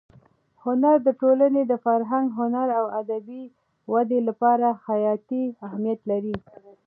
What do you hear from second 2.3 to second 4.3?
هنر او ادبي ودې